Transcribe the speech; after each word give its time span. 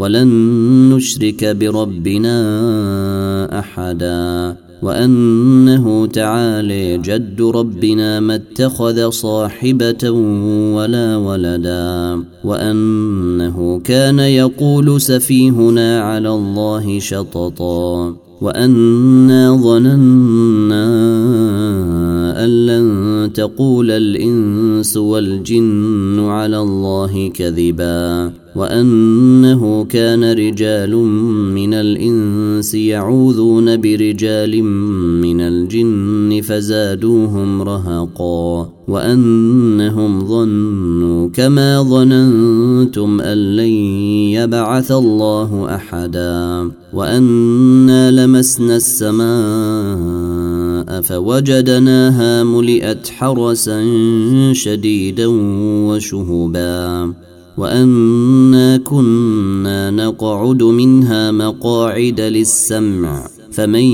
ولن 0.00 0.28
نشرك 0.92 1.44
بربنا 1.44 2.38
أحدا 3.58 4.56
وأنه 4.82 6.06
تعالي 6.06 6.98
جد 6.98 7.42
ربنا 7.42 8.20
ما 8.20 8.34
اتخذ 8.34 9.10
صاحبة 9.10 10.10
ولا 10.74 11.16
ولدا 11.16 12.24
وأنه 12.44 13.80
كان 13.84 14.18
يقول 14.18 15.00
سفيهنا 15.00 16.00
على 16.00 16.28
الله 16.28 16.98
شططا 16.98 18.16
وأنا 18.40 19.56
ظننا 19.56 20.86
تقول 23.32 23.90
الإنس 23.90 24.96
والجن 24.96 26.20
على 26.20 26.58
الله 26.58 27.28
كذبا 27.28 28.32
وأنه 28.56 29.84
كان 29.84 30.32
رجال 30.32 30.94
من 31.54 31.74
الإنس 31.74 32.74
يعوذون 32.74 33.80
برجال 33.80 34.62
من 35.22 35.40
الجن 35.40 36.40
فزادوهم 36.40 37.62
رهقا 37.62 38.68
وأنهم 38.88 40.26
ظنوا 40.26 41.28
كما 41.28 41.82
ظننتم 41.82 43.20
أن 43.20 43.56
لن 43.56 43.72
يبعث 44.34 44.92
الله 44.92 45.74
أحدا 45.74 46.70
وأنا 46.92 48.10
لمسنا 48.10 48.76
السماء 48.76 50.39
فوجدناها 50.84 52.44
ملئت 52.44 53.08
حرسا 53.08 53.82
شديدا 54.52 55.26
وشهبا 55.88 57.14
وأنا 57.56 58.76
كنا 58.76 59.90
نقعد 59.90 60.62
منها 60.62 61.30
مقاعد 61.30 62.20
للسمع. 62.20 63.39
فمن 63.52 63.84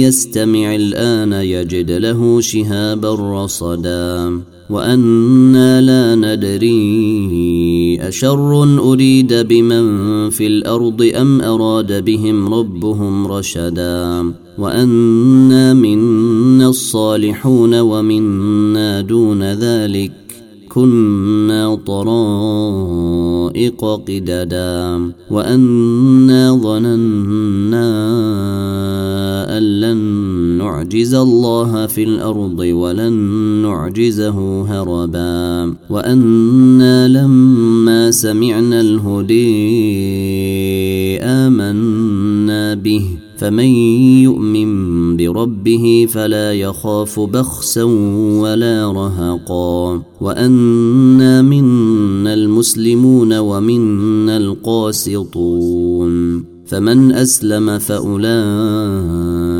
يستمع 0.00 0.74
الآن 0.74 1.32
يجد 1.32 1.90
له 1.90 2.40
شهابا 2.40 3.44
رصدا. 3.44 4.40
وأنا 4.70 5.80
لا 5.80 6.14
ندري 6.14 7.98
أشر 8.00 8.62
أريد 8.92 9.34
بمن 9.34 10.30
في 10.30 10.46
الأرض 10.46 11.10
أم 11.14 11.40
أراد 11.40 12.04
بهم 12.04 12.54
ربهم 12.54 13.26
رشدا. 13.26 14.32
وأنا 14.58 15.74
منا 15.74 16.68
الصالحون 16.68 17.80
ومنا 17.80 19.00
دون 19.00 19.42
ذلك. 19.42 20.12
كنا 20.68 21.74
طرائق 21.86 23.84
قددا. 23.84 25.12
وأنا 25.30 26.60
ظننا 26.62 28.19
نعجز 30.90 31.14
الله 31.14 31.86
في 31.86 32.02
الأرض 32.02 32.58
ولن 32.58 33.12
نعجزه 33.62 34.62
هربا. 34.62 35.74
وأنا 35.90 37.08
لما 37.08 38.10
سمعنا 38.10 38.80
الهدي 38.80 39.40
آمنا 41.22 42.74
به. 42.74 43.06
فمن 43.38 43.64
يؤمن 44.26 45.16
بربه 45.16 46.06
فلا 46.10 46.52
يخاف 46.52 47.20
بخسا 47.20 47.82
ولا 48.42 48.92
رهقا. 48.92 50.02
وأنا 50.20 51.42
منا 51.42 52.34
المسلمون 52.34 53.38
ومنا 53.38 54.36
القاسطون. 54.36 56.10
فمن 56.66 57.12
أسلم 57.12 57.78
فأولئك 57.78 59.59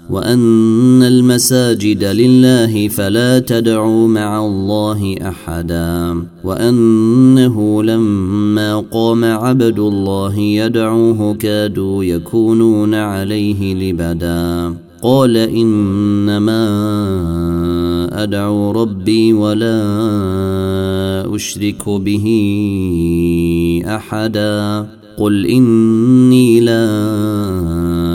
وأن 0.11 1.03
المساجد 1.03 2.03
لله 2.03 2.87
فلا 2.87 3.39
تدعوا 3.39 4.07
مع 4.07 4.45
الله 4.45 5.15
أحدا 5.21 6.23
وأنه 6.43 7.83
لما 7.83 8.79
قام 8.91 9.25
عبد 9.25 9.79
الله 9.79 10.39
يدعوه 10.39 11.33
كادوا 11.33 12.03
يكونون 12.03 12.93
عليه 12.93 13.73
لبدا. 13.73 14.73
قال 15.01 15.37
إنما 15.37 16.63
أدعو 18.23 18.71
ربي 18.71 19.33
ولا 19.33 19.75
أشرك 21.35 21.89
به 21.89 22.25
أحدا. 23.85 24.85
قل 25.17 25.45
إني 25.45 26.59
لا 26.59 26.87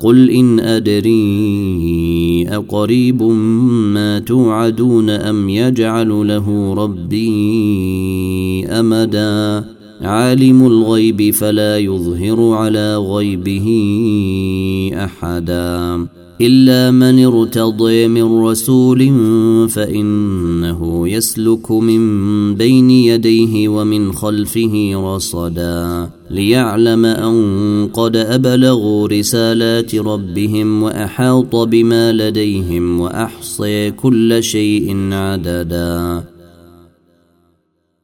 قل 0.00 0.30
إن 0.30 0.60
أدري 0.60 2.46
أقريب 2.48 3.22
ما 3.92 4.18
توعدون 4.18 5.10
أم 5.10 5.48
يجعل 5.48 6.08
له 6.08 6.74
ربي 6.74 8.66
أمدا 8.66 9.64
عالم 10.02 10.66
الغيب 10.66 11.34
فلا 11.34 11.78
يظهر 11.78 12.52
على 12.52 12.96
غيبه 12.96 13.66
أحدا 14.94 16.06
إلا 16.40 16.90
من 16.90 17.24
ارتضي 17.24 18.08
من 18.08 18.42
رسول 18.42 18.98
فإنه 19.68 21.08
يسلك 21.08 21.70
من 21.70 22.00
بين 22.54 22.90
يديه 22.90 23.68
ومن 23.68 24.12
خلفه 24.12 24.92
رصدا 25.14 26.10
ليعلم 26.30 27.04
أن 27.04 27.88
قد 27.92 28.16
أبلغوا 28.16 29.08
رسالات 29.08 29.94
ربهم 29.94 30.82
وأحاط 30.82 31.56
بما 31.56 32.12
لديهم 32.12 33.00
وأحصي 33.00 33.90
كل 33.90 34.42
شيء 34.42 35.12
عددا 35.12 36.24